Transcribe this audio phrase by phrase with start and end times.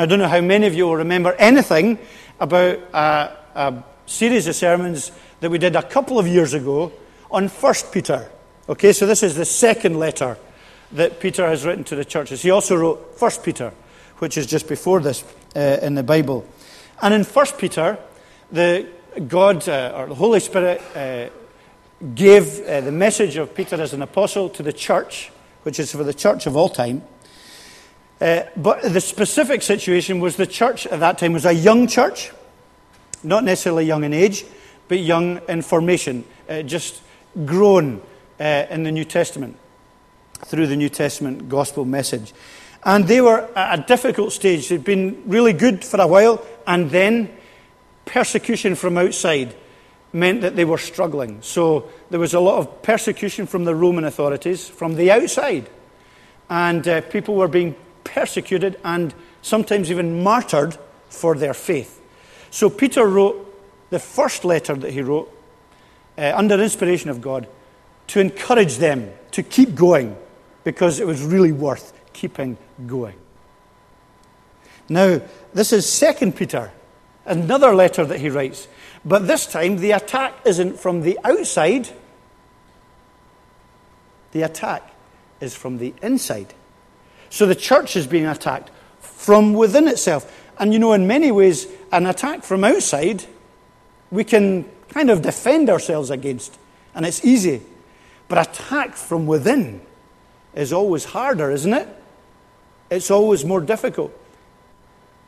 [0.00, 1.98] I don't know how many of you will remember anything
[2.40, 6.92] about a, a series of sermons that we did a couple of years ago
[7.30, 8.30] on 1 Peter.
[8.68, 10.36] Okay, so this is the second letter
[10.92, 12.42] that Peter has written to the churches.
[12.42, 13.72] He also wrote 1 Peter,
[14.18, 15.24] which is just before this
[15.56, 16.46] uh, in the Bible.
[17.02, 17.98] And in 1 Peter,
[18.50, 18.86] the
[19.26, 21.28] God uh, or the Holy Spirit uh,
[22.14, 25.30] gave uh, the message of Peter as an apostle to the church,
[25.62, 27.02] which is for the church of all time.
[28.20, 32.32] Uh, but the specific situation was the church at that time was a young church,
[33.22, 34.44] not necessarily young in age,
[34.88, 37.00] but young in formation, uh, just
[37.44, 38.02] grown
[38.40, 39.56] uh, in the New Testament
[40.46, 42.32] through the New Testament gospel message.
[42.84, 44.68] And they were at a difficult stage.
[44.68, 47.30] They'd been really good for a while, and then
[48.04, 49.54] persecution from outside
[50.12, 51.42] meant that they were struggling.
[51.42, 55.68] So there was a lot of persecution from the Roman authorities from the outside.
[56.48, 57.76] And uh, people were being
[58.14, 60.76] persecuted and sometimes even martyred
[61.08, 62.00] for their faith.
[62.50, 63.44] So Peter wrote
[63.90, 65.32] the first letter that he wrote
[66.16, 67.46] uh, under inspiration of God
[68.08, 70.16] to encourage them to keep going
[70.64, 73.16] because it was really worth keeping going.
[74.88, 75.20] Now,
[75.52, 76.72] this is Second Peter,
[77.26, 78.68] another letter that he writes.
[79.04, 81.88] But this time, the attack isn't from the outside,
[84.32, 84.94] the attack
[85.40, 86.54] is from the inside.
[87.30, 90.32] So the church is being attacked from within itself.
[90.58, 93.24] And you know, in many ways, an attack from outside,
[94.10, 96.58] we can kind of defend ourselves against,
[96.94, 97.62] and it's easy.
[98.26, 99.80] But attack from within
[100.54, 101.88] is always harder, isn't it?
[102.90, 104.12] It's always more difficult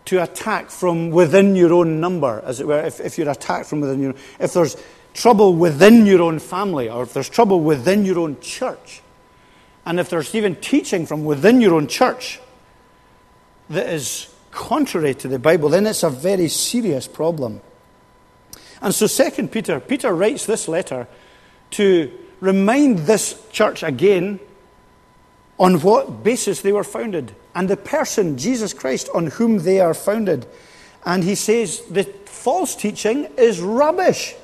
[0.07, 3.81] to attack from within your own number, as it were, if, if you're attacked from
[3.81, 4.77] within your if there's
[5.13, 9.03] trouble within your own family, or if there's trouble within your own church,
[9.91, 12.39] and if there's even teaching from within your own church
[13.71, 17.61] that is contrary to the Bible, then it's a very serious problem.
[18.81, 21.09] And so, Second Peter, Peter writes this letter
[21.73, 24.39] to remind this church again
[25.59, 29.93] on what basis they were founded and the person, Jesus Christ, on whom they are
[29.93, 30.47] founded.
[31.05, 34.37] And he says the false teaching is rubbish.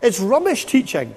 [0.00, 1.16] It's rubbish teaching.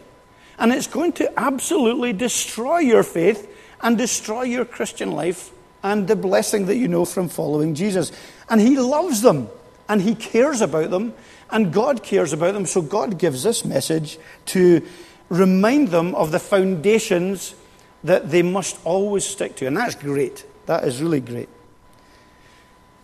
[0.58, 3.50] And it's going to absolutely destroy your faith
[3.82, 8.12] and destroy your Christian life and the blessing that you know from following Jesus.
[8.50, 9.50] And he loves them
[9.90, 11.14] and he cares about them
[11.52, 12.66] and God cares about them.
[12.66, 14.86] So God gives this message to
[15.30, 17.56] remind them of the foundations
[18.04, 19.68] that they must always stick to.
[19.68, 20.46] And that's great.
[20.66, 21.50] That is really great.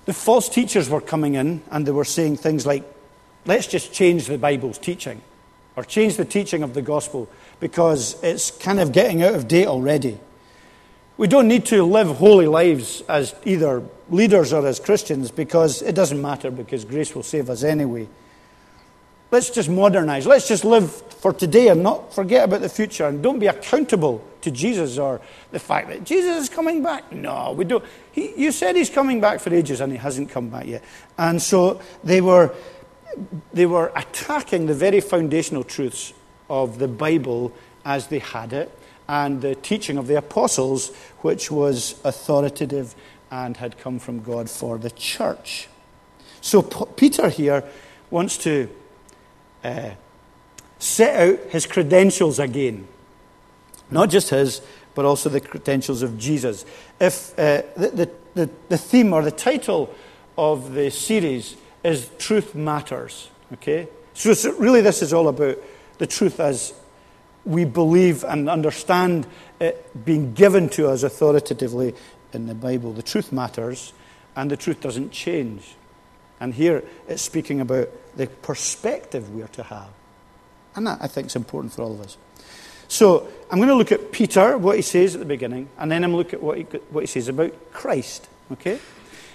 [0.05, 2.83] The false teachers were coming in and they were saying things like,
[3.45, 5.21] let's just change the Bible's teaching
[5.79, 7.29] or change the teaching of the gospel
[7.61, 10.19] because it's kind of getting out of date already.
[11.15, 15.95] We don't need to live holy lives as either leaders or as Christians because it
[15.95, 18.09] doesn't matter because grace will save us anyway.
[19.31, 20.27] Let's just modernize.
[20.27, 24.21] Let's just live for today and not forget about the future and don't be accountable
[24.41, 27.09] to Jesus or the fact that Jesus is coming back.
[27.13, 27.85] No, we don't.
[28.11, 30.83] He, you said he's coming back for ages and he hasn't come back yet.
[31.17, 32.53] And so they were,
[33.53, 36.13] they were attacking the very foundational truths
[36.49, 37.51] of the Bible
[37.85, 38.71] as they had it
[39.07, 42.93] and the teaching of the apostles, which was authoritative
[43.31, 45.67] and had come from God for the church.
[46.41, 47.63] So Peter here
[48.11, 48.69] wants to
[49.63, 49.91] uh,
[50.77, 52.87] set out his credentials again.
[53.91, 54.61] Not just his,
[54.93, 56.65] but also the credentials of Jesus.
[56.99, 59.93] If uh, the, the, the theme or the title
[60.37, 63.87] of the series is Truth Matters, okay?
[64.13, 65.57] So, so really, this is all about
[65.97, 66.73] the truth as
[67.45, 69.25] we believe and understand
[69.59, 71.95] it being given to us authoritatively
[72.33, 72.93] in the Bible.
[72.93, 73.93] The truth matters,
[74.35, 75.75] and the truth doesn't change.
[76.39, 79.89] And here it's speaking about the perspective we are to have.
[80.75, 82.17] And that, I think, is important for all of us.
[82.87, 86.03] So I'm going to look at Peter, what he says at the beginning, and then
[86.03, 88.27] I'm going to look at what he, what he says about Christ.
[88.51, 88.79] Okay?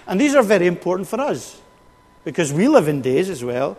[0.07, 1.61] And these are very important for us
[2.25, 3.77] because we live in days as well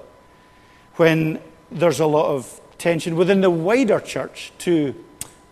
[0.94, 1.38] when
[1.70, 4.94] there's a lot of tension within the wider church to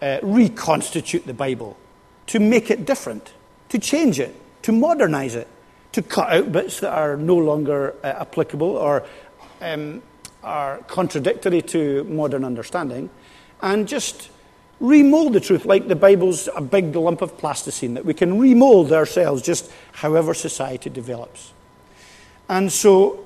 [0.01, 1.77] uh, reconstitute the Bible,
[2.27, 3.35] to make it different,
[3.69, 5.49] to change it, to modernize it,
[5.93, 9.05] to cut out bits that are no longer uh, applicable or
[9.61, 10.03] um,
[10.43, 13.11] are contradictory to modern understanding,
[13.61, 14.31] and just
[14.81, 18.93] remold the truth like the Bible's a big lump of plasticine that we can remold
[18.93, 21.53] ourselves just however society develops.
[22.49, 23.25] And so,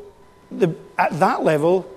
[0.51, 1.91] the, at that level,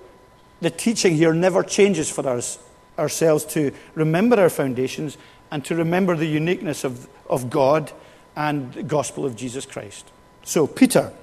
[0.61, 2.59] the teaching here never changes for us
[2.97, 5.17] ourselves to remember our foundations
[5.49, 7.91] and to remember the uniqueness of, of God
[8.35, 10.09] and the gospel of Jesus Christ.
[10.43, 11.13] So, Peter,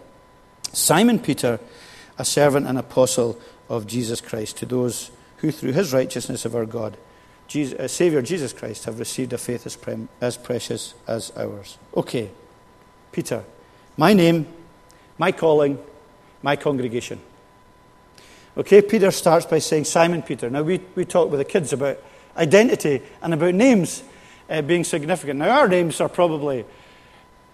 [0.72, 1.58] Simon Peter,
[2.18, 6.66] a servant and apostle of Jesus Christ, to those who, through his righteousness of our
[6.66, 6.96] God,
[7.46, 9.78] Jesus, uh, Savior Jesus Christ, have received a faith as,
[10.20, 11.78] as precious as ours.
[11.96, 12.30] Okay,
[13.10, 13.42] Peter,
[13.96, 14.46] my name,
[15.16, 15.78] my calling,
[16.43, 17.20] my congregation.
[18.56, 20.50] Okay, Peter starts by saying, Simon Peter.
[20.50, 21.99] Now, we, we talk with the kids about
[22.37, 24.02] identity and about names
[24.50, 25.38] uh, being significant.
[25.38, 26.64] Now, our names are probably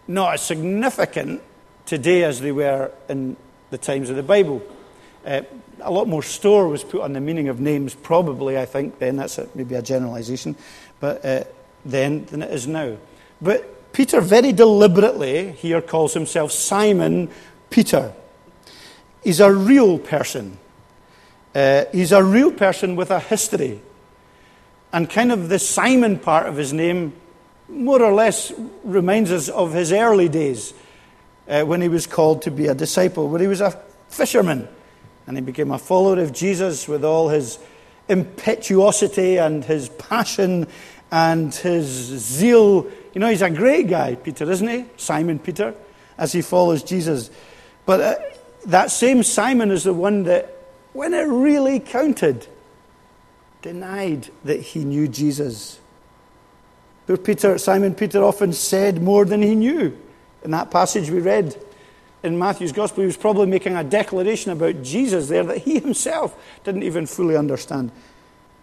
[0.09, 1.43] not as significant
[1.87, 3.37] today as they were in
[3.71, 4.63] the times of the Bible.
[5.27, 5.43] Uh,
[5.81, 9.17] a lot more store was put on the meaning of names, probably, I think, then.
[9.17, 10.57] That's a, maybe a generalization,
[11.01, 11.45] but uh,
[11.85, 12.97] then than it is now.
[13.43, 17.31] But Peter very deliberately here calls himself Simon
[17.71, 18.13] Peter.
[19.25, 20.59] He's a real person.
[21.55, 23.81] Uh, he's a real person with a history.
[24.93, 27.15] And kind of the Simon part of his name
[27.69, 28.53] more or less
[28.85, 30.75] reminds us of his early days
[31.49, 33.71] uh, when he was called to be a disciple, when he was a
[34.09, 34.69] fisherman.
[35.27, 37.59] And he became a follower of Jesus with all his
[38.09, 40.67] impetuosity and his passion
[41.11, 42.87] and his zeal.
[43.15, 44.85] You know, he's a great guy, Peter, isn't he?
[44.97, 45.75] Simon Peter,
[46.19, 47.31] as he follows Jesus.
[47.87, 48.15] But uh,
[48.67, 50.57] that same Simon is the one that,
[50.93, 52.47] when it really counted,
[53.63, 55.81] denied that he knew Jesus.
[57.07, 59.97] But Peter, Simon Peter often said more than he knew.
[60.43, 61.57] In that passage we read
[62.23, 66.35] in Matthew's Gospel, he was probably making a declaration about Jesus there that he himself
[66.65, 67.91] didn't even fully understand.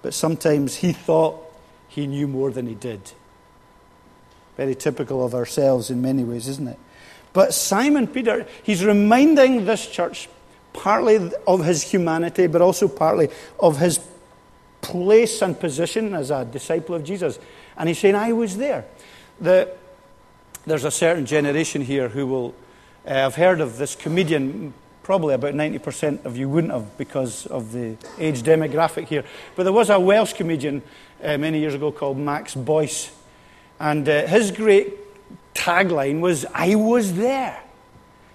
[0.02, 1.40] But sometimes he thought
[1.88, 3.12] he knew more than he did.
[4.58, 6.80] Very typical of ourselves in many ways, isn't it?
[7.34, 10.28] But Simon Peter, he's reminding this church
[10.74, 13.30] partly of his humanity, but also partly
[13.60, 14.00] of his
[14.82, 17.40] place and position as a disciple of Jesus.
[17.78, 18.86] And he's saying, I was there.
[19.40, 19.70] The,
[20.66, 22.56] there's a certain generation here who will
[23.06, 24.74] uh, have heard of this comedian.
[25.04, 29.24] Probably about 90% of you wouldn't have because of the age demographic here.
[29.56, 30.84] But there was a Welsh comedian
[31.24, 33.12] uh, many years ago called Max Boyce.
[33.80, 34.94] And uh, his great
[35.54, 37.62] tagline was, I was there.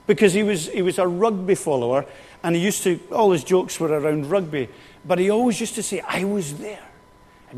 [0.07, 2.07] Because he was, he was a rugby follower
[2.43, 4.69] and he used to, all his jokes were around rugby.
[5.05, 6.83] But he always used to say, I was there.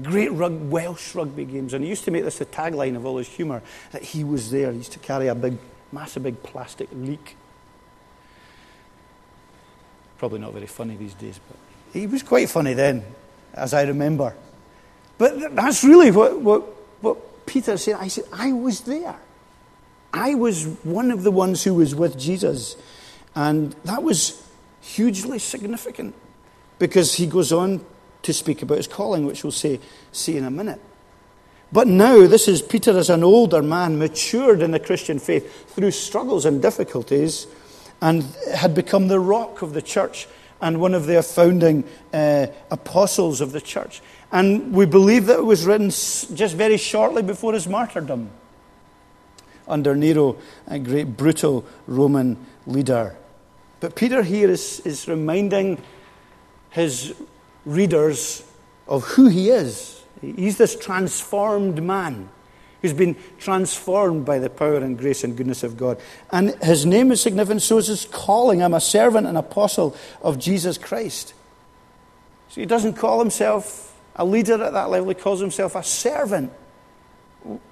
[0.03, 1.75] Great rug, Welsh rugby games.
[1.75, 3.63] And he used to make this the tagline of all his humour
[3.93, 4.71] that he was there.
[4.71, 5.59] He used to carry a big,
[5.93, 7.37] massive big plastic leak.
[10.19, 11.57] Probably not very funny these days, but
[11.93, 13.05] he was quite funny then,
[13.55, 14.35] as I remember.
[15.17, 16.63] But that's really what, what,
[17.01, 17.97] what Peter said.
[17.97, 19.17] I said, I was there.
[20.13, 22.77] I was one of the ones who was with Jesus.
[23.35, 24.43] And that was
[24.81, 26.15] hugely significant
[26.79, 27.85] because he goes on
[28.23, 29.81] to speak about his calling, which we'll say,
[30.13, 30.81] see in a minute.
[31.71, 35.91] But now, this is Peter as an older man, matured in the Christian faith through
[35.91, 37.47] struggles and difficulties,
[38.01, 38.25] and
[38.55, 40.27] had become the rock of the church
[40.61, 44.01] and one of their founding uh, apostles of the church.
[44.33, 48.31] And we believe that it was written just very shortly before his martyrdom
[49.69, 50.37] under Nero,
[50.67, 52.37] a great brutal Roman
[52.67, 53.17] leader.
[53.81, 55.81] But Peter here is, is reminding
[56.71, 57.15] his
[57.65, 58.43] readers
[58.87, 60.03] of who he is.
[60.21, 62.29] He's this transformed man
[62.83, 66.01] who's been transformed by the power and grace and goodness of God.
[66.31, 68.63] And his name is significant, so is his calling.
[68.63, 71.35] I'm a servant and apostle of Jesus Christ.
[72.49, 76.53] So he doesn't call himself a leader at that level, he calls himself a servant.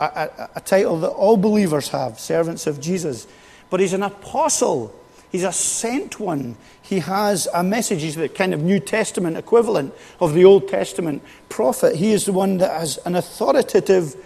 [0.00, 3.26] A, a, title that all believers have, servants of Jesus.
[3.68, 4.94] But he's an apostle
[5.36, 6.56] He's a sent one.
[6.80, 8.02] He has a message.
[8.02, 11.96] He's the kind of New Testament equivalent of the Old Testament prophet.
[11.96, 14.16] He is the one that has an authoritative,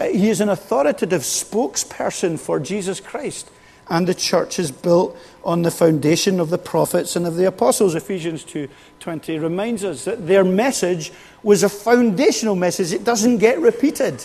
[0.00, 3.50] uh, he is an authoritative spokesperson for Jesus Christ.
[3.88, 7.94] And the church is built on the foundation of the prophets and of the apostles.
[7.94, 11.12] Ephesians 2:20 reminds us that their message
[11.42, 12.92] was a foundational message.
[12.92, 14.24] It doesn't get repeated.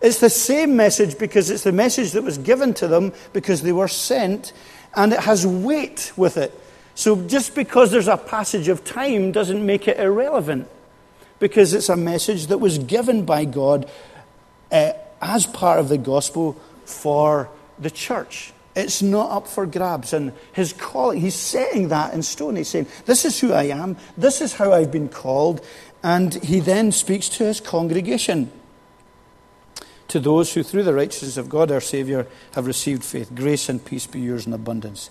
[0.00, 3.72] It's the same message because it's the message that was given to them because they
[3.72, 4.52] were sent
[4.94, 6.58] and it has weight with it.
[6.94, 10.68] So just because there's a passage of time doesn't make it irrelevant,
[11.38, 13.88] because it's a message that was given by God
[14.72, 18.52] uh, as part of the gospel for the church.
[18.74, 20.12] It's not up for grabs.
[20.12, 22.56] And his calling, he's setting that in stone.
[22.56, 25.64] He's saying, This is who I am, this is how I've been called.
[26.02, 28.52] And he then speaks to his congregation
[30.08, 33.34] to those who, through the righteousness of God our Saviour, have received faith.
[33.34, 35.10] Grace and peace be yours in abundance.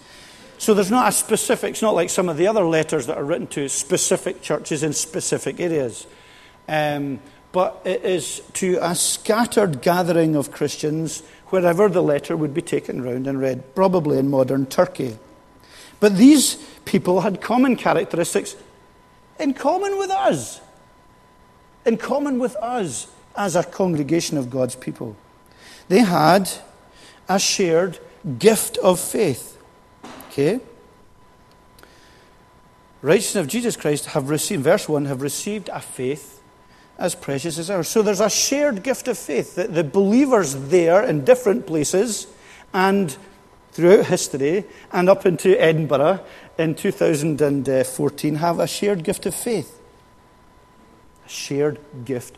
[0.57, 3.23] So there's not a specific, it's not like some of the other letters that are
[3.23, 6.07] written to specific churches in specific areas.
[6.67, 7.19] Um,
[7.51, 13.01] but it is to a scattered gathering of Christians wherever the letter would be taken
[13.03, 15.17] round and read, probably in modern Turkey.
[15.99, 18.55] But these people had common characteristics
[19.39, 20.59] in common with us.
[21.85, 23.07] In common with us
[23.37, 25.15] as a congregation of God's people.
[25.87, 26.49] They had
[27.29, 27.99] a shared
[28.39, 29.57] gift of faith.
[30.29, 30.59] Okay?
[33.01, 36.41] Righteousness of Jesus Christ have received, verse 1, have received a faith
[36.97, 37.87] as precious as ours.
[37.87, 42.27] So there's a shared gift of faith that the believers there in different places
[42.73, 43.15] and
[43.71, 46.21] throughout history and up into Edinburgh
[46.57, 49.79] in 2014 have a shared gift of faith.
[51.25, 52.35] A shared gift.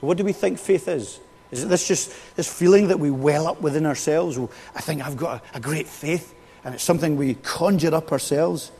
[0.00, 1.20] What do we think faith is?
[1.50, 4.38] Is it this just this feeling that we well up within ourselves?
[4.74, 8.70] I think I've got a, a great faith, and it's something we conjure up ourselves?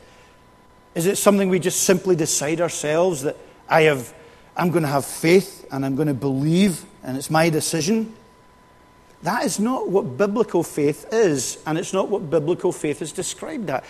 [0.95, 4.13] Is it something we just simply decide ourselves that I have,
[4.55, 8.15] I'm going to have faith and I'm going to believe, and it's my decision?
[9.23, 13.69] That is not what biblical faith is, and it's not what biblical faith is described
[13.69, 13.83] as.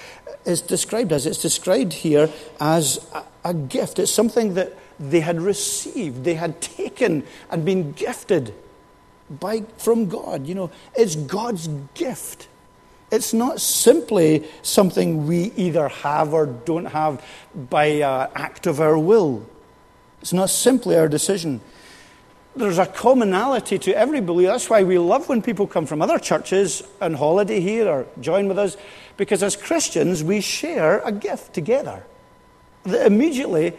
[0.45, 1.25] Is described as.
[1.25, 3.99] It's described here as a, a gift.
[3.99, 8.53] It's something that they had received, they had taken and been gifted
[9.29, 10.45] by, from God.
[10.47, 12.47] You know, it's God's gift.
[13.11, 17.23] It's not simply something we either have or don't have
[17.55, 19.47] by uh, act of our will.
[20.21, 21.61] It's not simply our decision
[22.55, 24.51] there's a commonality to every believer.
[24.51, 28.47] That's why we love when people come from other churches on holiday here or join
[28.47, 28.75] with us,
[29.17, 32.03] because as Christians, we share a gift together
[32.83, 33.73] that immediately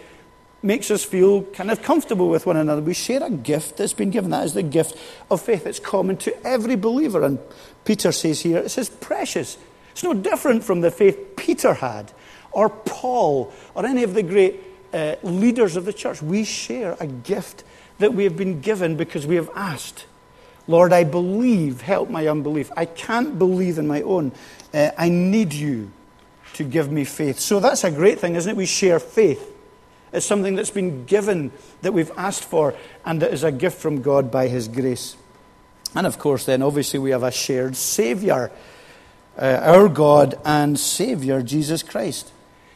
[0.62, 2.83] makes us feel kind of comfortable with one another.
[2.83, 4.31] We share a gift that's been given.
[4.31, 4.97] That is the gift
[5.31, 5.67] of faith.
[5.67, 7.23] It's common to every believer.
[7.25, 7.38] And
[7.85, 9.57] Peter says here, it says precious.
[9.93, 12.12] It's no different from the faith Peter had,
[12.52, 14.61] or Paul, or any of the great
[14.93, 16.23] uh, leaders of the church.
[16.23, 17.64] We share a gift
[17.99, 20.07] that we have been given because we have asked.
[20.67, 22.71] Lord, I believe, help my unbelief.
[22.76, 24.33] I can't believe in my own.
[24.73, 25.90] Uh, I need you
[26.55, 27.38] to give me faith.
[27.38, 28.57] So that's a great thing, isn't it?
[28.57, 29.52] We share faith.
[30.12, 31.52] It's something that's been given,
[31.83, 32.75] that we've asked for,
[33.05, 35.17] and that is a gift from God by His grace.
[35.95, 38.50] And of course, then, obviously, we have a shared Savior,
[39.38, 42.33] uh, our God and Savior, Jesus Christ.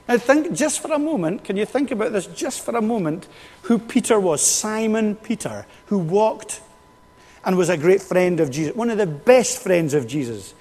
[0.08, 3.26] Now, think just for a moment, can you think about this just for a moment,
[3.62, 4.42] who Peter was?
[4.42, 6.60] Simon Peter, who walked
[7.44, 10.54] and was a great friend of Jesus, one of the best friends of Jesus.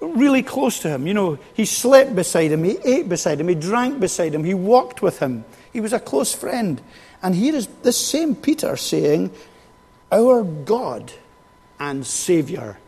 [0.00, 1.06] Really close to him.
[1.06, 4.54] You know, he slept beside him, he ate beside him, he drank beside him, he
[4.54, 5.44] walked with him.
[5.76, 6.80] He was a close friend.
[7.22, 9.30] And here is this same Peter saying,
[10.10, 11.12] Our God
[11.78, 12.78] and Saviour,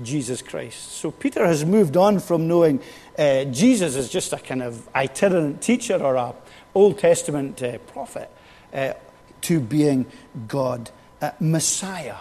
[0.00, 0.92] Jesus Christ.
[0.92, 2.80] So Peter has moved on from knowing
[3.18, 6.36] uh, Jesus is just a kind of itinerant teacher or a
[6.72, 8.30] Old Testament uh, prophet
[8.72, 8.92] uh,
[9.40, 10.06] to being
[10.46, 10.88] God,
[11.20, 12.18] uh, Messiah,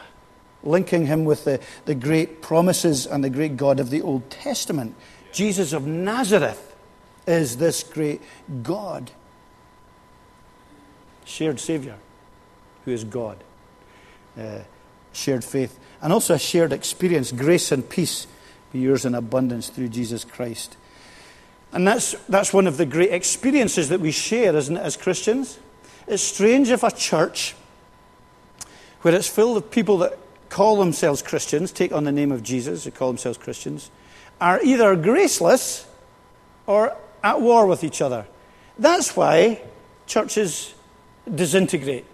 [0.63, 4.95] linking him with the, the great promises and the great God of the Old Testament.
[5.31, 6.75] Jesus of Nazareth
[7.27, 8.23] is this great
[8.63, 9.11] God,
[11.25, 11.97] shared Savior,
[12.85, 13.37] who is God,
[14.39, 14.59] uh,
[15.11, 18.27] shared faith, and also a shared experience, grace and peace
[18.71, 20.77] be yours in abundance through Jesus Christ.
[21.71, 25.59] And that's, that's one of the great experiences that we share, isn't it, as Christians?
[26.07, 27.55] It's strange if a church
[29.01, 30.17] where it's full of people that
[30.49, 33.89] call themselves Christians, take on the name of Jesus, they call themselves Christians,
[34.39, 35.87] are either graceless
[36.67, 38.25] or at war with each other.
[38.77, 39.61] That's why
[40.05, 40.74] churches
[41.33, 42.05] disintegrate.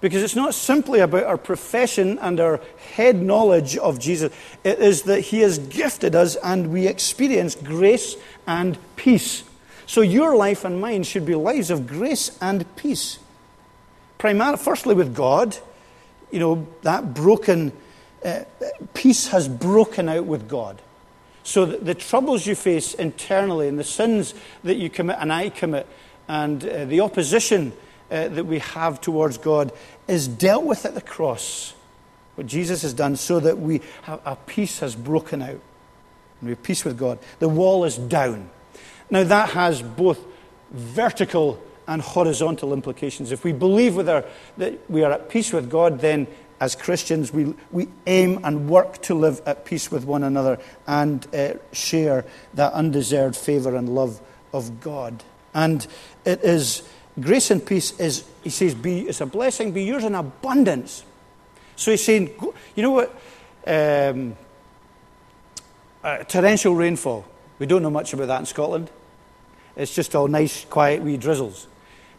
[0.00, 2.60] Because it's not simply about our profession and our
[2.94, 4.32] head knowledge of Jesus.
[4.62, 9.44] It is that He has gifted us and we experience grace and peace.
[9.86, 13.18] So your life and mine should be lives of grace and peace.
[14.18, 15.56] Primarily, firstly, with God.
[16.30, 17.72] You know, that broken,
[18.24, 18.40] uh,
[18.94, 20.82] peace has broken out with God.
[21.46, 24.34] So the, troubles you face internally and the sins
[24.64, 25.86] that you commit and I commit
[26.26, 27.72] and uh, the opposition
[28.10, 29.72] uh, that we have towards God
[30.06, 31.74] is dealt with at the cross.
[32.36, 35.50] What Jesus has done so that we have, a peace has broken out.
[35.50, 35.60] And
[36.42, 37.18] we have peace with God.
[37.38, 38.50] The wall is down.
[39.10, 40.20] Now, that has both
[40.70, 43.32] vertical and horizontal implications.
[43.32, 44.24] If we believe with our,
[44.58, 46.26] that we are at peace with God, then
[46.60, 51.26] as Christians, we, we aim and work to live at peace with one another and
[51.34, 54.20] uh, share that undeserved favour and love
[54.52, 55.22] of God.
[55.54, 55.86] And
[56.24, 56.82] it is
[57.20, 61.04] grace and peace is, he says, be, it's a blessing, be yours in abundance.
[61.76, 62.30] So he's saying,
[62.74, 63.20] you know what?
[63.66, 64.36] Um,
[66.02, 67.26] uh, torrential rainfall.
[67.58, 68.90] We don't know much about that in Scotland.
[69.76, 71.66] It's just all nice, quiet, wee drizzles.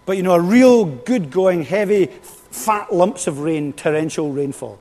[0.06, 4.80] But you know, a real good going, heavy, fat lumps of rain, torrential rainfall.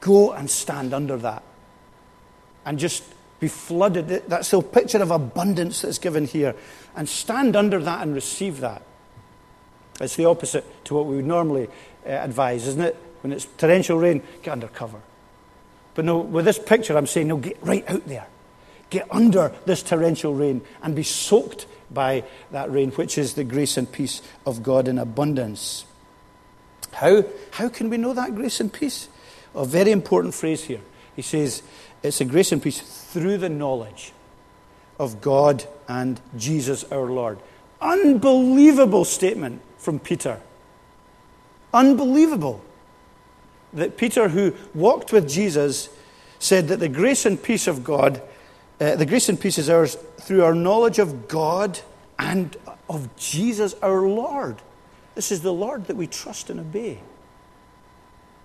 [0.00, 1.42] Go and stand under that.
[2.64, 3.04] And just
[3.40, 4.08] be flooded.
[4.28, 6.54] That's the picture of abundance that's given here.
[6.96, 8.82] And stand under that and receive that.
[10.00, 11.68] It's the opposite to what we would normally
[12.06, 12.96] uh, advise, isn't it?
[13.22, 15.00] When it's torrential rain, get under cover.
[15.94, 18.26] But no, with this picture, I'm saying, no, get right out there.
[18.90, 23.76] Get under this torrential rain and be soaked by that rain, which is the grace
[23.76, 25.84] and peace of God in abundance.
[26.92, 29.08] How, how can we know that grace and peace?
[29.54, 30.80] A very important phrase here.
[31.16, 31.62] He says,
[32.02, 34.12] it's a grace and peace through the knowledge
[34.98, 37.38] of God and Jesus our Lord.
[37.80, 40.40] Unbelievable statement from Peter.
[41.72, 42.62] Unbelievable.
[43.72, 45.88] That Peter, who walked with Jesus,
[46.38, 48.22] said that the grace and peace of God,
[48.80, 51.80] uh, the grace and peace is ours through our knowledge of God
[52.18, 52.56] and
[52.88, 54.56] of Jesus our Lord.
[55.14, 57.00] This is the Lord that we trust and obey.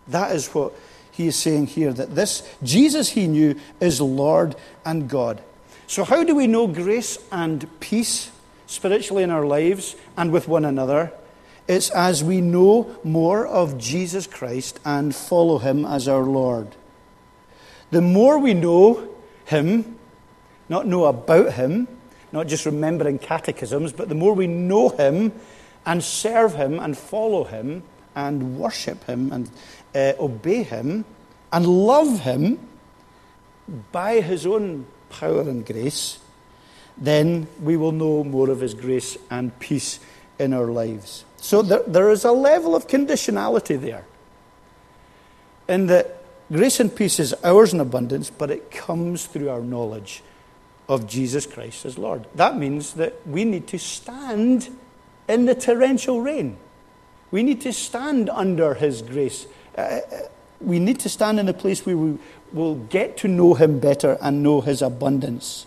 [0.08, 0.74] That is what
[1.12, 5.42] he is saying here that this Jesus he knew is Lord and God.
[5.88, 8.32] So, how do we know grace and peace
[8.66, 11.14] spiritually in our lives and with one another?
[11.68, 16.76] It's as we know more of Jesus Christ and follow him as our Lord.
[17.92, 19.08] The more we know
[19.46, 19.98] him,
[20.68, 21.88] not know about him,
[22.32, 25.32] not just remembering catechisms, but the more we know him
[25.86, 27.84] and serve him and follow him
[28.16, 29.50] and worship him and
[29.96, 31.06] uh, obey him
[31.52, 32.60] and love him
[33.92, 36.20] by his own power and grace,
[36.98, 40.00] then we will know more of his grace and peace
[40.40, 41.26] in our lives.
[41.44, 44.06] So there, there is a level of conditionality there.
[45.68, 50.24] In that grace and peace is ours in abundance, but it comes through our knowledge
[50.88, 52.28] of Jesus Christ as Lord.
[52.34, 54.70] That means that we need to stand
[55.28, 56.56] in the torrential rain.
[57.30, 59.46] We need to stand under His grace.
[59.78, 60.00] Uh, uh,
[60.62, 62.20] we need to stand in a place where we
[62.54, 65.66] will get to know Him better and know His abundance.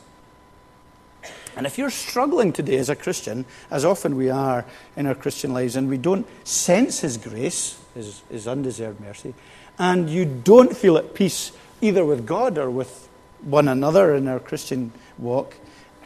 [1.56, 5.54] And if you're struggling today as a Christian, as often we are in our Christian
[5.54, 9.34] lives, and we don't sense His grace, His, his undeserved mercy,
[9.78, 13.08] and you don't feel at peace either with God or with
[13.42, 15.54] one another in our Christian walk,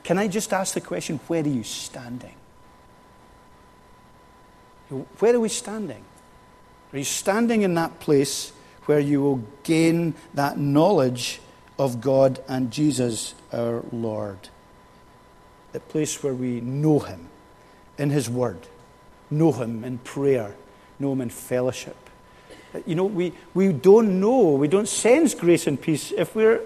[0.03, 2.35] can I just ask the question where are you standing?
[5.19, 6.05] Where are we standing?
[6.93, 8.53] Are you standing in that place
[8.87, 11.41] where you will gain that knowledge
[11.79, 14.49] of God and Jesus our Lord?
[15.73, 17.29] The place where we know Him
[17.99, 18.59] in His Word,
[19.31, 20.55] know Him in prayer,
[20.99, 21.97] know Him in fellowship.
[22.87, 26.61] You know, we, we don't know, we don't sense grace and peace if we're,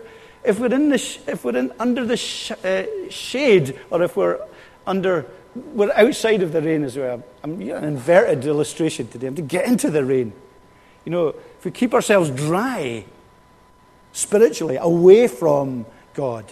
[0.44, 4.38] if we're, in the, if we're in, under the sh- uh, shade or if we're
[4.86, 7.22] under we're outside of the rain as well.
[7.42, 9.28] I'm an inverted illustration today.
[9.28, 10.32] I'm to get into the rain.
[11.04, 13.04] You know, if we keep ourselves dry
[14.12, 16.44] spiritually, away from God,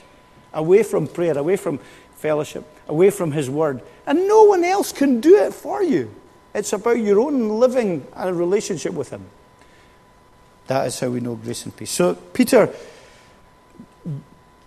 [0.52, 1.80] away from prayer, away from
[2.22, 6.14] fellowship, away from His Word, and no one else can do it for you.
[6.54, 9.26] It's about your own living a relationship with Him.
[10.68, 11.90] That is how we know grace and peace.
[11.90, 12.72] So, Peter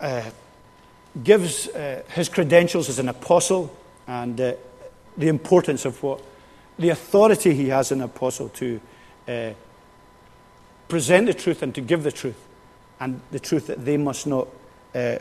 [0.02, 0.30] uh,
[1.24, 4.54] gives uh, his credentials as an apostle and uh,
[5.18, 6.22] the importance of what
[6.78, 8.82] the authority he has an apostle to
[9.28, 9.52] uh,
[10.90, 12.38] present the truth and to give the truth,
[13.00, 14.48] and the truth that they must not
[14.94, 15.18] uh,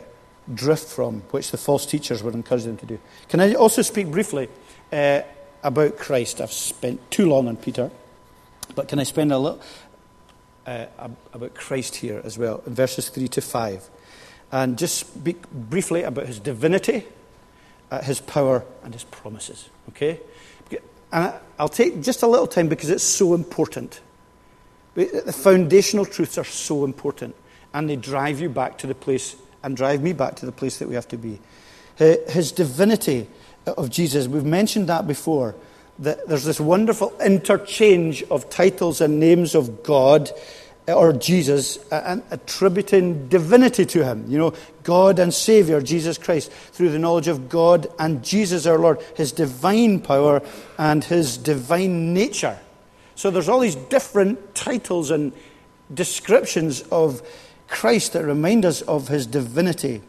[0.53, 2.99] drift from, which the false teachers would encourage them to do.
[3.29, 4.49] Can I also speak briefly
[4.91, 5.21] uh,
[5.63, 6.41] about Christ?
[6.41, 7.91] I've spent too long on Peter,
[8.75, 9.61] but can I spend a little
[10.65, 10.85] uh,
[11.33, 13.89] about Christ here as well, in verses 3 to 5?
[14.51, 17.05] And just speak briefly about his divinity
[17.91, 19.69] uh, his power and his promises.
[19.89, 20.19] Okay?
[21.11, 24.01] And I'll take just a little time because it's so important.
[24.95, 27.35] The foundational truths are so important,
[27.73, 30.77] and they drive you back to the place and drive me back to the place
[30.77, 31.39] that we have to be.
[31.97, 33.27] His divinity
[33.65, 35.55] of Jesus, we've mentioned that before,
[35.99, 40.29] that there's this wonderful interchange of titles and names of God
[40.87, 44.25] uh, or Jesus and attributing divinity to him.
[44.29, 48.77] You know, God and Savior, Jesus Christ, through the knowledge of God and Jesus our
[48.77, 50.41] Lord, his divine power
[50.77, 52.59] and his divine nature.
[53.15, 55.31] So there's all these different titles and
[55.93, 57.21] descriptions of
[57.75, 60.01] Christ that remind us of his divinity.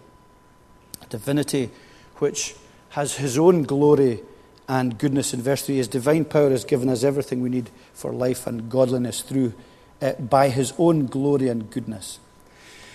[1.10, 1.70] Divinity
[2.18, 2.54] which
[2.90, 4.20] has his own glory
[4.68, 5.34] and goodness.
[5.34, 8.70] In verse 3, his divine power has given us everything we need for life and
[8.70, 9.52] godliness through
[10.00, 12.20] uh, by his own glory and goodness.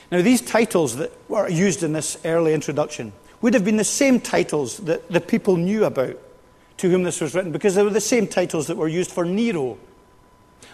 [0.10, 4.22] Now, these titles that were used in this early introduction would have been the same
[4.22, 6.18] titles that the people knew about
[6.78, 9.26] to whom this was written, because they were the same titles that were used for
[9.26, 9.78] Nero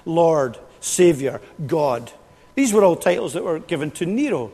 [0.06, 2.12] Lord, Savior, God.
[2.58, 4.52] These were all titles that were given to Nero.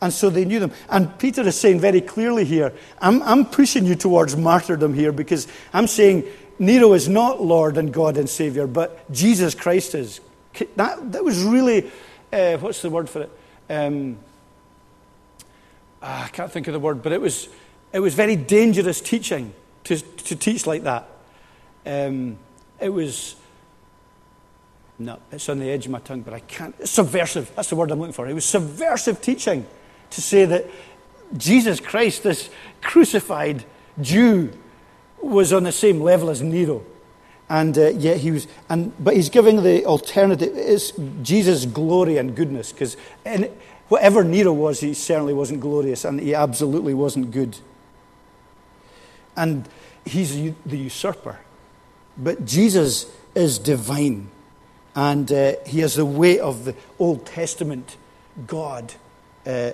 [0.00, 0.70] And so they knew them.
[0.88, 5.48] And Peter is saying very clearly here I'm, I'm pushing you towards martyrdom here because
[5.72, 6.22] I'm saying
[6.60, 10.20] Nero is not Lord and God and Savior, but Jesus Christ is.
[10.76, 11.90] That, that was really,
[12.32, 13.30] uh, what's the word for it?
[13.68, 14.16] Um,
[16.00, 17.48] ah, I can't think of the word, but it was,
[17.92, 21.08] it was very dangerous teaching to, to teach like that.
[21.84, 22.38] Um,
[22.80, 23.34] it was
[24.98, 26.74] no, it's on the edge of my tongue, but I can't.
[26.80, 27.52] It's subversive.
[27.54, 28.26] That's the word I'm looking for.
[28.26, 29.66] It was subversive teaching
[30.10, 30.66] to say that
[31.36, 33.64] Jesus Christ, this crucified
[34.00, 34.50] Jew,
[35.22, 36.84] was on the same level as Nero.
[37.50, 40.52] And uh, yet he was, and, but he's giving the alternative.
[40.54, 42.96] It's Jesus' glory and goodness, because
[43.88, 47.56] whatever Nero was, he certainly wasn't glorious, and he absolutely wasn't good.
[49.36, 49.68] And
[50.04, 51.38] he's the usurper.
[52.16, 54.28] But Jesus is divine.
[54.98, 57.96] And uh, he has the weight of the Old Testament
[58.48, 58.92] God
[59.46, 59.70] uh,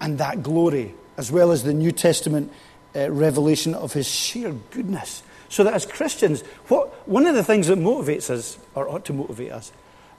[0.00, 2.52] and that glory, as well as the New Testament
[2.96, 5.22] uh, revelation of his sheer goodness.
[5.48, 9.12] So that as Christians, what, one of the things that motivates us, or ought to
[9.12, 9.70] motivate us,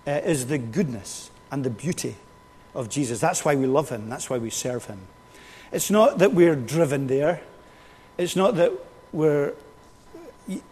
[0.07, 2.15] uh, is the goodness and the beauty
[2.73, 3.19] of Jesus.
[3.19, 4.99] That's why we love him, that's why we serve him.
[5.73, 7.41] It's not that we're driven there,
[8.17, 8.71] it's not that
[9.11, 9.55] we're,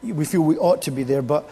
[0.02, 1.52] we feel we ought to be there, but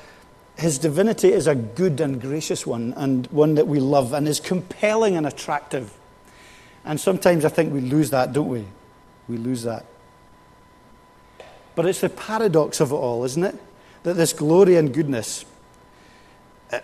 [0.64, 4.40] his divinity is a good and gracious one, and one that we love, and is
[4.40, 5.94] compelling and attractive.
[6.86, 8.64] And sometimes I think we lose that, don't we?
[9.28, 9.86] We lose that.
[11.76, 13.56] But it's the paradox of it all, isn't it?
[14.04, 15.44] That this glory and goodness,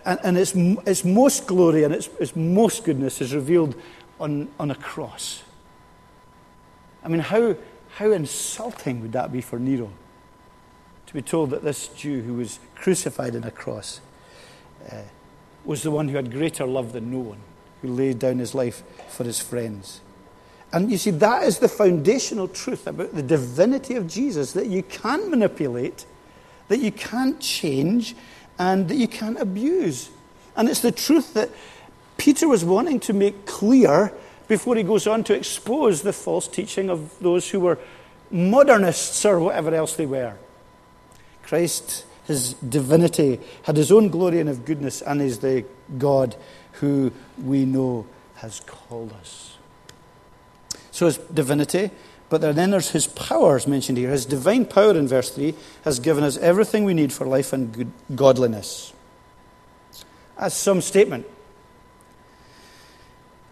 [0.03, 0.53] and, and its,
[0.85, 3.75] its most glory and its, its most goodness is revealed
[4.19, 5.43] on, on a cross.
[7.01, 7.55] I mean, how,
[7.95, 9.89] how insulting would that be for Nero?
[11.09, 13.99] To be told that this Jew who was crucified on a cross
[14.91, 15.01] uh,
[15.65, 17.39] was the one who had greater love than no one,
[17.81, 20.01] who laid down his life for his friends.
[20.71, 24.83] And you see, that is the foundational truth about the divinity of Jesus that you
[24.83, 26.05] can't manipulate,
[26.67, 28.15] that you can't change,
[28.59, 30.11] and that you can't abuse.
[30.55, 31.49] And it's the truth that
[32.17, 34.13] Peter was wanting to make clear
[34.47, 37.79] before he goes on to expose the false teaching of those who were
[38.29, 40.35] modernists or whatever else they were.
[41.49, 45.65] Christ, his divinity, had his own glory and of goodness, and is the
[45.97, 46.35] God
[46.73, 47.11] who
[47.43, 49.57] we know has called us.
[50.91, 51.89] So his divinity,
[52.29, 54.11] but then there's his powers mentioned here.
[54.11, 57.73] His divine power in verse 3 has given us everything we need for life and
[57.73, 58.93] good, godliness.
[60.37, 61.25] That's some statement.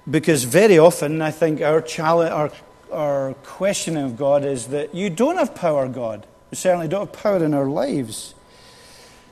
[0.07, 2.51] Because very often, I think our, challenge, our,
[2.91, 6.27] our questioning of God is that you don't have power, God.
[6.51, 8.33] We certainly don't have power in our lives.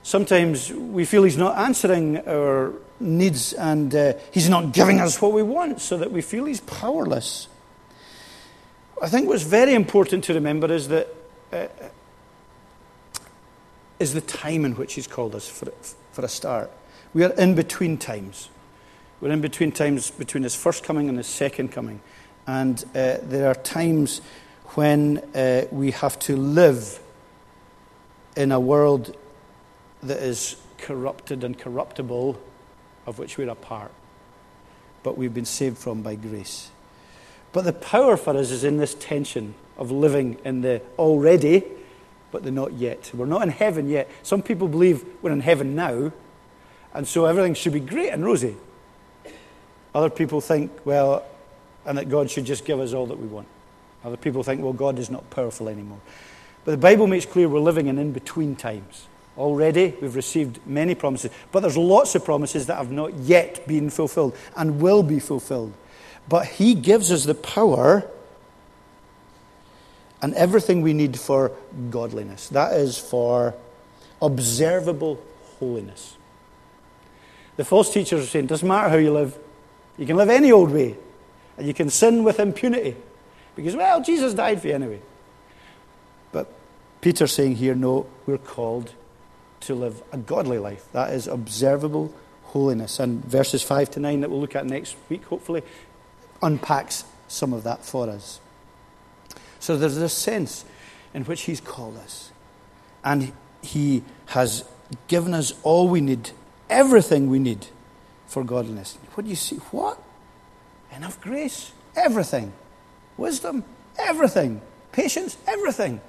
[0.03, 5.33] Sometimes we feel He's not answering our needs and uh, He's not giving us what
[5.33, 7.47] we want, so that we feel He's powerless.
[9.01, 11.07] I think what's very important to remember is that
[11.51, 11.67] uh,
[13.99, 15.71] is the time in which He's called us for,
[16.11, 16.69] for a start.
[17.13, 18.49] We are in between times.
[19.21, 22.01] We're in between times between His first coming and His second coming.
[22.45, 24.21] And uh, there are times
[24.75, 26.99] when uh, we have to live
[28.35, 29.15] in a world
[30.03, 32.39] that is corrupted and corruptible,
[33.05, 33.91] of which we're a part,
[35.03, 36.69] but we've been saved from by grace.
[37.53, 41.63] But the power for us is in this tension of living in the already,
[42.31, 43.11] but the not yet.
[43.13, 44.09] We're not in heaven yet.
[44.23, 46.11] Some people believe we're in heaven now,
[46.93, 48.55] and so everything should be great and rosy.
[49.93, 51.23] Other people think, well,
[51.85, 53.47] and that God should just give us all that we want.
[54.03, 55.99] Other people think, well, God is not powerful anymore.
[56.65, 59.07] But the Bible makes clear we're living in in between times.
[59.37, 63.89] Already, we've received many promises, but there's lots of promises that have not yet been
[63.89, 65.73] fulfilled and will be fulfilled.
[66.27, 68.09] But He gives us the power
[70.21, 71.51] and everything we need for
[71.91, 72.49] godliness.
[72.49, 73.53] That is for
[74.21, 75.21] observable
[75.59, 76.15] holiness.
[77.57, 79.37] The false teachers are saying, doesn't matter how you live,
[79.97, 80.95] you can live any old way,
[81.57, 82.95] and you can sin with impunity.
[83.55, 85.01] Because, well, Jesus died for you anyway.
[87.05, 88.91] Peter's saying here, no, we're called
[89.59, 90.87] to live a godly life.
[90.91, 92.11] That is observable
[92.45, 92.99] holiness.
[92.99, 95.61] And verses 5 to 9 that we'll look at next week, hopefully,
[96.41, 98.39] unpacks some of that for us.
[99.59, 100.65] So there's this sense
[101.13, 102.31] in which He's called us.
[103.03, 104.65] And He has
[105.07, 106.31] given us all we need,
[106.71, 107.67] everything we need
[108.25, 108.97] for godliness.
[109.13, 109.57] What do you see?
[109.57, 110.01] What?
[110.91, 111.71] Enough grace.
[111.95, 112.51] Everything.
[113.15, 113.63] Wisdom.
[113.95, 114.59] Everything.
[114.91, 115.37] Patience.
[115.45, 116.01] Everything.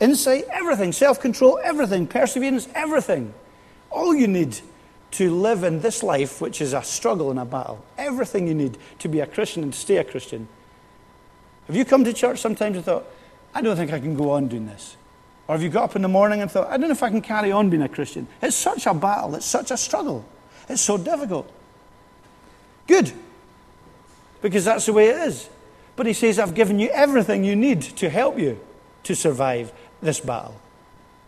[0.00, 0.92] Insight, everything.
[0.92, 2.06] Self control, everything.
[2.06, 3.34] Perseverance, everything.
[3.90, 4.60] All you need
[5.12, 7.84] to live in this life, which is a struggle and a battle.
[7.96, 10.48] Everything you need to be a Christian and to stay a Christian.
[11.66, 13.06] Have you come to church sometimes and thought,
[13.54, 14.96] I don't think I can go on doing this?
[15.46, 17.08] Or have you got up in the morning and thought, I don't know if I
[17.08, 18.28] can carry on being a Christian?
[18.42, 20.24] It's such a battle, it's such a struggle,
[20.68, 21.50] it's so difficult.
[22.86, 23.12] Good,
[24.42, 25.48] because that's the way it is.
[25.96, 28.60] But he says, I've given you everything you need to help you
[29.04, 30.60] to survive this battle.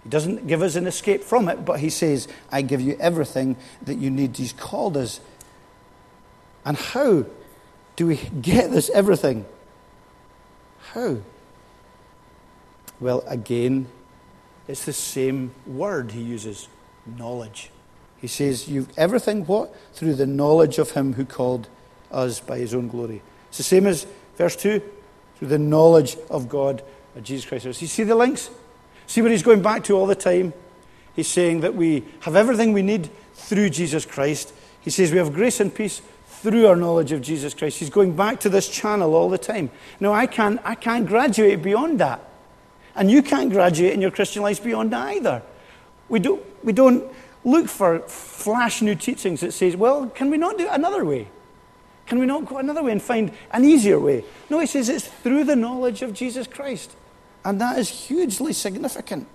[0.05, 3.57] He doesn't give us an escape from it, but he says, I give you everything
[3.83, 4.37] that you need.
[4.37, 5.21] He's called us.
[6.65, 7.27] And how
[7.97, 9.45] do we get this everything?
[10.93, 11.19] How?
[12.99, 13.89] Well, again,
[14.69, 16.69] it's the same word he uses
[17.07, 17.71] knowledge.
[18.19, 19.75] He says, You've everything what?
[19.95, 21.69] Through the knowledge of him who called
[22.11, 23.23] us by his own glory.
[23.49, 24.07] It's the same as
[24.37, 24.83] verse 2
[25.37, 26.83] through the knowledge of God,
[27.23, 27.65] Jesus Christ.
[27.65, 28.51] So You see the links?
[29.11, 30.53] See what he's going back to all the time?
[31.17, 34.53] He's saying that we have everything we need through Jesus Christ.
[34.83, 37.81] He says we have grace and peace through our knowledge of Jesus Christ.
[37.81, 39.73] He's going back to this channel all the time.
[39.99, 42.21] No, I can't, I can't graduate beyond that.
[42.95, 45.43] And you can't graduate in your Christian life beyond that either.
[46.09, 47.03] We don't, we don't
[47.43, 51.27] look for flash new teachings that says, well, can we not do it another way?
[52.07, 54.23] Can we not go another way and find an easier way?
[54.49, 56.95] No, he says it's through the knowledge of Jesus Christ.
[57.45, 59.27] And that is hugely significant.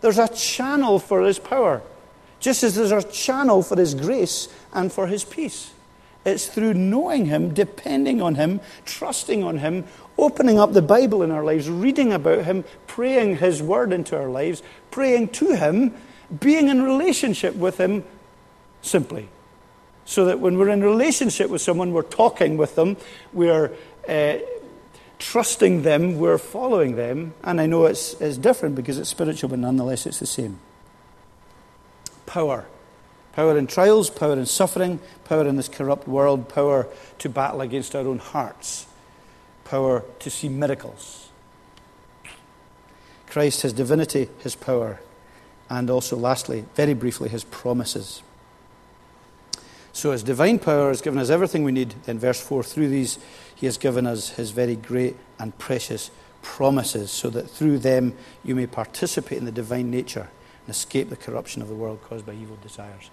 [0.00, 1.82] There's a channel for his power,
[2.38, 5.72] just as there's a channel for his grace and for his peace.
[6.24, 9.84] It's through knowing him, depending on him, trusting on him,
[10.18, 14.28] opening up the Bible in our lives, reading about him, praying his word into our
[14.28, 15.94] lives, praying to him,
[16.38, 18.04] being in relationship with him
[18.82, 19.28] simply.
[20.04, 22.96] So that when we're in relationship with someone, we're talking with them,
[23.32, 23.72] we're
[24.08, 24.38] uh,
[25.20, 27.34] trusting them, we're following them.
[27.44, 30.58] And I know it's, it's different because it's spiritual, but nonetheless it's the same.
[32.26, 32.66] Power.
[33.32, 37.94] Power in trials, power in suffering, power in this corrupt world, power to battle against
[37.94, 38.86] our own hearts,
[39.64, 41.28] power to see miracles.
[43.28, 45.00] Christ, his divinity, his power,
[45.68, 48.22] and also, lastly, very briefly, his promises.
[49.92, 51.94] So, his divine power has given us everything we need.
[52.04, 53.20] Then, verse 4 through these
[53.60, 58.54] he has given us his very great and precious promises, so that through them you
[58.54, 60.30] may participate in the divine nature
[60.66, 63.10] and escape the corruption of the world caused by evil desires.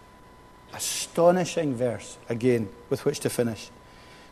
[0.73, 3.69] Astonishing verse, again, with which to finish.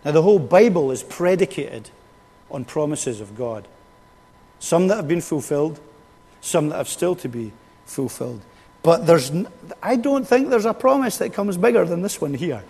[0.05, 1.89] Now, the whole Bible is predicated
[2.49, 3.67] on promises of God.
[4.59, 5.81] Some that have been fulfilled,
[6.39, 7.51] some that have still to be
[7.85, 8.41] fulfilled.
[8.83, 9.31] But there's,
[9.83, 12.63] I don't think there's a promise that comes bigger than this one here,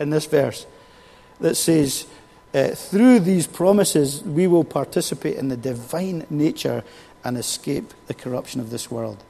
[0.00, 0.66] in this verse,
[1.38, 2.06] that says,
[2.54, 6.84] uh, through these promises, we will participate in the divine nature
[7.24, 9.22] and escape the corruption of this world.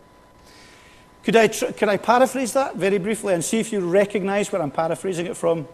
[1.24, 4.60] Could I, tr- could I paraphrase that very briefly and see if you recognize where
[4.60, 5.66] I'm paraphrasing it from?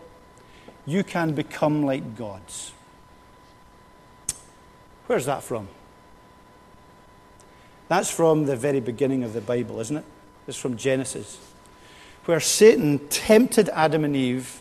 [0.86, 2.72] You can become like gods.
[5.06, 5.66] Where's that from?
[7.88, 10.04] That's from the very beginning of the Bible, isn't it?
[10.46, 11.38] It's from Genesis,
[12.26, 14.60] where Satan tempted Adam and Eve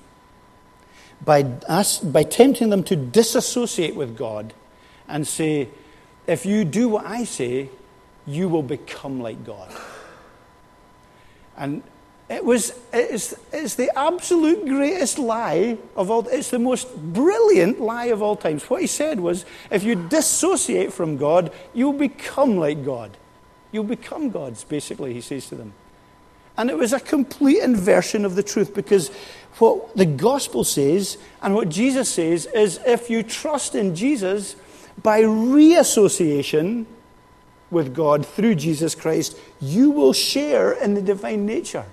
[1.23, 4.53] by, us, by tempting them to disassociate with God
[5.08, 5.69] and say,
[6.27, 7.69] if you do what I say,
[8.25, 9.71] you will become like God.
[11.58, 11.84] And
[12.29, 18.05] it was it's, it's the absolute greatest lie of all it's the most brilliant lie
[18.05, 18.69] of all times.
[18.69, 23.17] What he said was if you dissociate from God, you'll become like God.
[23.71, 25.73] You'll become gods, basically, he says to them.
[26.58, 29.12] And it was a complete inversion of the truth because
[29.58, 34.56] what the gospel says and what Jesus says is if you trust in Jesus
[35.02, 36.86] by reassociation
[37.72, 41.86] with God through Jesus Christ, you will share in the divine nature.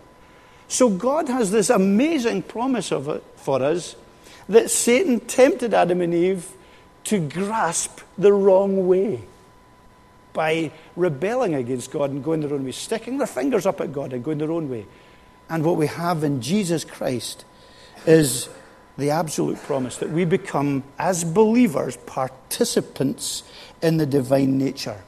[0.69, 3.97] So God has this amazing promise of it for us
[4.49, 6.49] that Satan tempted Adam and Eve
[7.05, 9.23] to grasp the wrong way
[10.33, 14.13] by rebelling against God and going their own way, sticking their fingers up at God
[14.13, 14.87] and going their own way.
[15.49, 17.45] And what we have in Jesus Christ
[18.07, 18.49] is
[18.99, 23.43] the absolute promise that we become, as believers, participants
[23.83, 25.03] in the divine nature.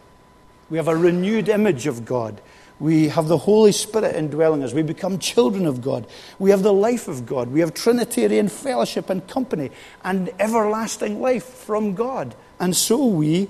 [0.70, 2.40] We have a renewed image of God.
[2.80, 4.72] We have the Holy Spirit indwelling us.
[4.72, 6.06] We become children of God.
[6.38, 7.48] We have the life of God.
[7.48, 9.70] We have Trinitarian fellowship and company
[10.04, 12.36] and everlasting life from God.
[12.60, 13.48] And so we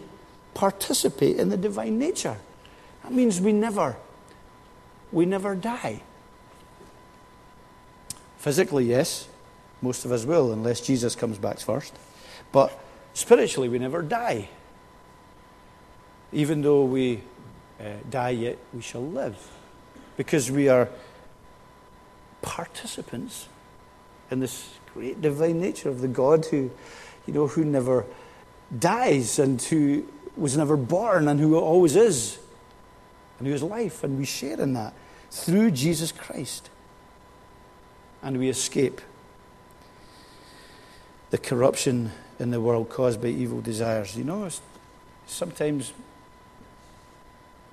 [0.54, 2.38] participate in the divine nature.
[3.02, 3.96] That means we never,
[5.12, 6.02] we never die.
[8.38, 9.28] Physically, yes,
[9.82, 11.92] most of us will, unless Jesus comes back first.
[12.52, 12.72] But
[13.12, 14.48] spiritually, we never die.
[16.32, 17.22] Even though we
[17.80, 19.36] uh, die, yet we shall live.
[20.16, 20.88] Because we are
[22.42, 23.48] participants
[24.30, 26.70] in this great divine nature of the God who,
[27.26, 28.06] you know, who never
[28.76, 32.38] dies and who was never born and who always is
[33.38, 34.04] and who is life.
[34.04, 34.94] And we share in that
[35.30, 36.70] through Jesus Christ.
[38.22, 39.00] And we escape
[41.30, 44.16] the corruption in the world caused by evil desires.
[44.16, 44.48] You know,
[45.26, 45.92] sometimes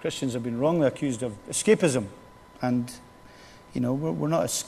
[0.01, 2.05] Christians have been wrongly accused of escapism.
[2.61, 2.91] And,
[3.73, 4.63] you know, we're, we're, not,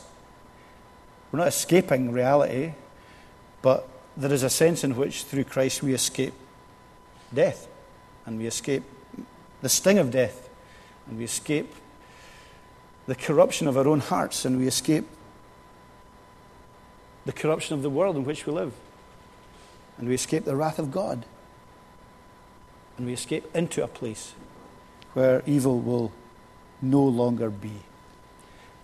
[1.31, 2.73] we're not escaping reality,
[3.61, 6.33] but there is a sense in which through Christ we escape
[7.33, 7.67] death
[8.25, 8.83] and we escape
[9.61, 10.49] the sting of death
[11.07, 11.73] and we escape
[13.05, 15.05] the corruption of our own hearts and we escape
[17.27, 18.73] the corruption of the world in which we live.
[19.97, 21.25] And we escape the wrath of God.
[22.97, 24.33] And we escape into a place
[25.13, 26.13] where evil will
[26.81, 27.73] no longer be.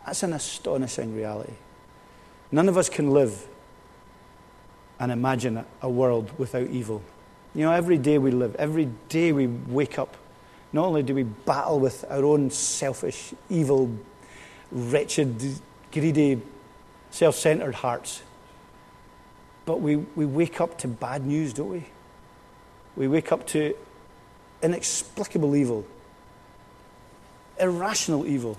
[0.05, 1.53] That's an astonishing reality.
[2.51, 3.47] None of us can live
[4.99, 7.01] and imagine a world without evil.
[7.55, 10.17] You know, every day we live, every day we wake up,
[10.73, 13.95] not only do we battle with our own selfish, evil,
[14.69, 15.41] wretched,
[15.93, 16.41] greedy,
[17.09, 18.21] self centered hearts,
[19.65, 21.85] but we, we wake up to bad news, don't we?
[22.95, 23.75] We wake up to
[24.61, 25.85] inexplicable evil,
[27.59, 28.57] irrational evil,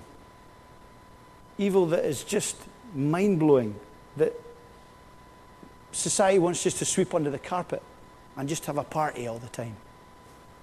[1.59, 2.57] evil that is just
[2.95, 3.75] mind blowing,
[4.17, 4.33] that
[5.93, 7.83] society wants just to sweep under the carpet
[8.37, 9.77] and just have a party all the time.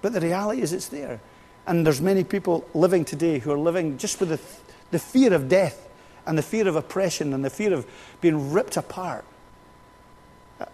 [0.02, 1.20] But the reality is it's there.
[1.66, 4.40] And there's many people living today who are living just with the,
[4.90, 5.88] the fear of death
[6.26, 7.86] and the fear of oppression and the fear of
[8.20, 9.24] being ripped apart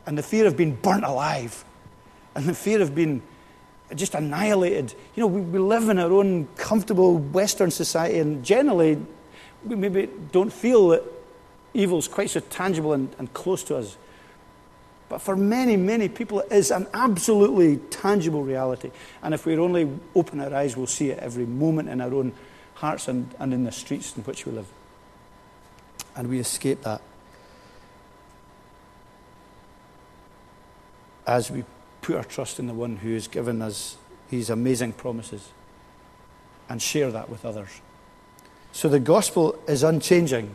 [0.07, 1.65] and the fear of being burnt alive
[2.35, 3.23] and the fear of being
[3.95, 4.95] just annihilated.
[5.15, 9.01] You know, we, we live in our own comfortable Western society, and generally,
[9.65, 11.03] we maybe don't feel that
[11.75, 13.97] evil is quite so tangible and, and close to us.
[15.09, 18.91] But for many, many people, it is an absolutely tangible reality.
[19.23, 22.35] And if we only open our eyes, we'll see it every moment in our own
[22.75, 24.67] hearts and, and in the streets in which we live.
[26.15, 27.01] And we escape that.
[31.29, 31.63] As we
[32.01, 33.99] put our trust in the one who has given us
[34.31, 35.51] these amazing promises
[36.71, 37.69] and share that with others.
[38.73, 40.51] So the gospel is unchanging.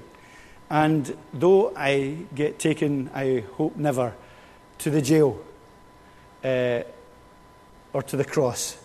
[0.71, 4.15] And though I get taken, I hope never,
[4.79, 5.39] to the jail
[6.43, 6.81] uh,
[7.93, 8.77] or to the cross,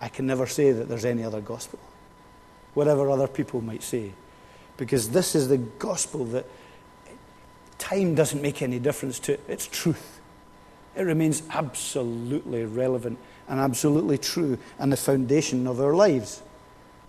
[0.00, 1.78] I can never say that there's any other gospel,
[2.74, 4.12] whatever other people might say.
[4.76, 6.46] Because this is the gospel that
[7.78, 9.38] time doesn't make any difference to.
[9.48, 10.13] It's truth.
[10.96, 16.42] It remains absolutely relevant and absolutely true and the foundation of our lives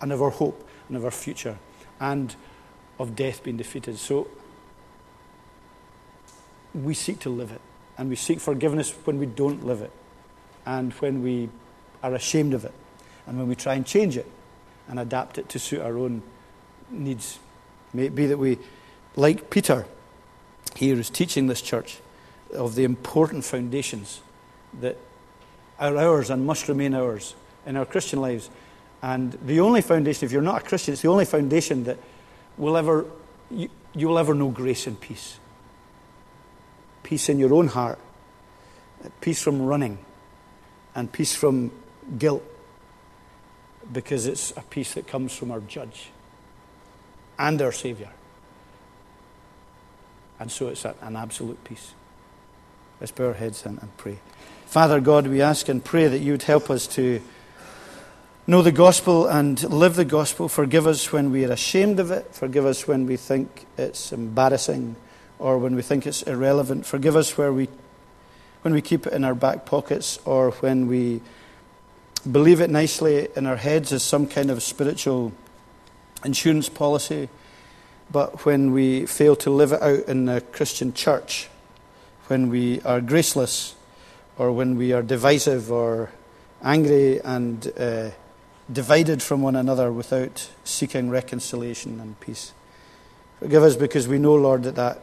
[0.00, 1.58] and of our hope and of our future
[2.00, 2.34] and
[2.98, 3.98] of death being defeated.
[3.98, 4.28] So
[6.74, 7.60] we seek to live it
[7.96, 9.92] and we seek forgiveness when we don't live it
[10.64, 11.48] and when we
[12.02, 12.74] are ashamed of it
[13.26, 14.26] and when we try and change it
[14.88, 16.22] and adapt it to suit our own
[16.90, 17.38] needs.
[17.92, 18.58] May it be that we,
[19.14, 19.86] like Peter,
[20.74, 21.98] here is teaching this church
[22.52, 24.20] of the important foundations
[24.80, 24.96] that
[25.78, 27.34] are ours and must remain ours
[27.66, 28.50] in our Christian lives.
[29.02, 31.98] And the only foundation, if you're not a Christian, it's the only foundation that
[32.56, 33.04] will ever,
[33.50, 35.38] you, you will ever know grace and peace.
[37.02, 37.98] Peace in your own heart,
[39.20, 39.98] peace from running,
[40.94, 41.70] and peace from
[42.18, 42.42] guilt,
[43.92, 46.08] because it's a peace that comes from our judge
[47.38, 48.10] and our Savior.
[50.40, 51.94] And so it's an absolute peace.
[52.98, 54.18] Let's bow our heads and, and pray.
[54.64, 57.20] Father God, we ask and pray that you would help us to
[58.46, 60.48] know the gospel and live the gospel.
[60.48, 62.34] Forgive us when we are ashamed of it.
[62.34, 64.96] Forgive us when we think it's embarrassing
[65.38, 66.86] or when we think it's irrelevant.
[66.86, 67.68] Forgive us where we,
[68.62, 71.20] when we keep it in our back pockets or when we
[72.30, 75.32] believe it nicely in our heads as some kind of spiritual
[76.24, 77.28] insurance policy,
[78.10, 81.50] but when we fail to live it out in the Christian church
[82.28, 83.74] when we are graceless
[84.38, 86.10] or when we are divisive or
[86.62, 88.10] angry and uh,
[88.72, 92.52] divided from one another without seeking reconciliation and peace.
[93.38, 94.96] Forgive us because we know, Lord, that that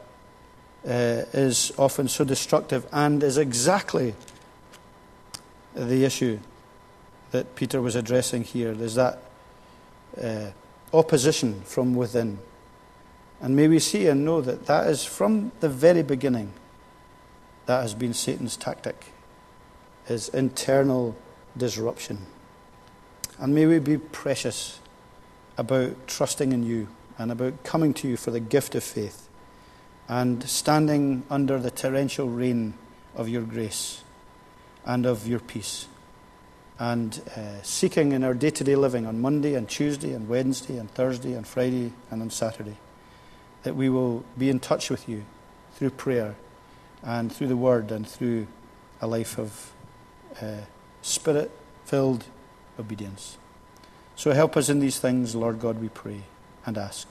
[0.85, 4.15] uh, is often so destructive and is exactly
[5.75, 6.39] the issue
[7.31, 8.73] that Peter was addressing here.
[8.73, 9.19] There's that
[10.21, 10.47] uh,
[10.93, 12.37] opposition from within.
[13.41, 16.51] And may we see and know that that is from the very beginning
[17.65, 19.05] that has been Satan's tactic,
[20.05, 21.15] his internal
[21.55, 22.25] disruption.
[23.39, 24.79] And may we be precious
[25.57, 26.87] about trusting in you
[27.17, 29.27] and about coming to you for the gift of faith
[30.07, 32.73] and standing under the torrential rain
[33.15, 34.03] of your grace
[34.85, 35.87] and of your peace
[36.79, 40.77] and uh, seeking in our day to day living on Monday and Tuesday and Wednesday
[40.77, 42.77] and Thursday and Friday and on Saturday
[43.61, 45.23] that we will be in touch with you
[45.75, 46.35] through prayer
[47.03, 48.47] and through the Word and through
[49.01, 49.71] a life of
[50.41, 50.61] uh,
[51.01, 51.51] spirit
[51.85, 52.25] filled
[52.79, 53.37] obedience.
[54.15, 56.23] So help us in these things, Lord God, we pray
[56.65, 57.07] and ask.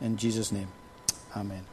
[0.00, 0.68] In Jesus' name,
[1.36, 1.64] amen.